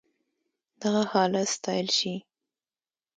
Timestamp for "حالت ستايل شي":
1.11-2.15